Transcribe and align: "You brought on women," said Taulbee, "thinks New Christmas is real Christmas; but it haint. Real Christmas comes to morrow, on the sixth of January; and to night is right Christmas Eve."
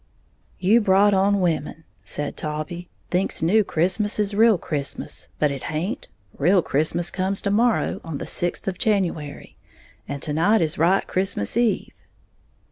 "You 0.57 0.81
brought 0.81 1.13
on 1.13 1.41
women," 1.41 1.83
said 2.03 2.35
Taulbee, 2.35 2.87
"thinks 3.11 3.43
New 3.43 3.63
Christmas 3.63 4.17
is 4.17 4.33
real 4.33 4.57
Christmas; 4.57 5.29
but 5.37 5.51
it 5.51 5.65
haint. 5.65 6.07
Real 6.39 6.63
Christmas 6.63 7.11
comes 7.11 7.39
to 7.43 7.51
morrow, 7.51 8.01
on 8.03 8.17
the 8.17 8.25
sixth 8.25 8.67
of 8.67 8.79
January; 8.79 9.55
and 10.07 10.19
to 10.23 10.33
night 10.33 10.59
is 10.61 10.79
right 10.79 11.05
Christmas 11.05 11.55
Eve." 11.55 11.93